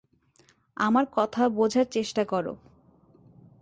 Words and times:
আমার 0.77 1.05
কথা 1.11 1.49
বোঝার 1.49 1.85
চেষ্টা 1.91 2.23
করো। 2.25 2.53